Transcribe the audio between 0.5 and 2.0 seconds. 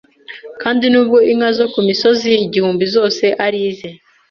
Kandi nubwo inka zo ku